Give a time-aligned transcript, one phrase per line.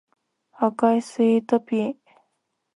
[0.53, 1.95] 赤いスイートピー